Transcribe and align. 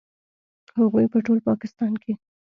هغوی 0.79 1.05
په 1.13 1.17
ټول 1.25 1.39
پاکستان 1.49 1.93
کې 2.03 2.13